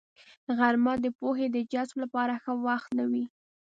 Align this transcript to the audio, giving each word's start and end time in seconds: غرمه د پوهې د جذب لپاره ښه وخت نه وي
غرمه 0.57 0.93
د 1.03 1.05
پوهې 1.19 1.47
د 1.51 1.57
جذب 1.71 1.95
لپاره 2.03 2.33
ښه 2.43 2.53
وخت 2.65 2.89
نه 2.99 3.05
وي 3.11 3.25